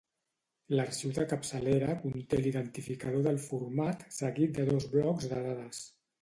[0.77, 5.85] L'arxiu de capçalera conté l'identificador del format seguit de dos blocs de dades.